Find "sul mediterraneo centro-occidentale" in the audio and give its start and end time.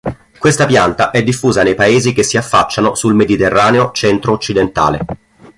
2.95-5.05